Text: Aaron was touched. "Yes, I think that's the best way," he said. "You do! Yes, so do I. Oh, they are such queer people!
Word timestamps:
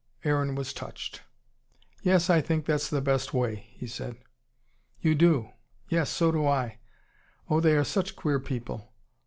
Aaron 0.23 0.55
was 0.55 0.73
touched. 0.73 1.21
"Yes, 2.01 2.27
I 2.27 2.41
think 2.41 2.65
that's 2.65 2.89
the 2.89 3.01
best 3.01 3.35
way," 3.35 3.67
he 3.75 3.85
said. 3.85 4.17
"You 4.99 5.13
do! 5.13 5.51
Yes, 5.89 6.09
so 6.09 6.31
do 6.31 6.47
I. 6.47 6.79
Oh, 7.51 7.59
they 7.59 7.77
are 7.77 7.83
such 7.83 8.15
queer 8.15 8.39
people! 8.39 8.91